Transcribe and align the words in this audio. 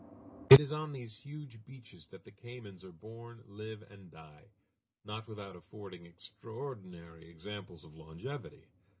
It 0.49 0.59
is 0.59 0.71
on 0.71 0.91
these 0.93 1.15
huge 1.15 1.63
beaches 1.63 2.07
that 2.07 2.23
the 2.25 2.31
caymans 2.31 2.83
are 2.83 2.91
born, 2.91 3.43
live, 3.47 3.83
and 3.91 4.09
die, 4.09 4.45
not 5.05 5.27
without 5.27 5.55
affording 5.55 6.07
extraordinary 6.07 7.29
examples 7.29 7.83
of 7.83 7.93
longevity. 7.93 8.65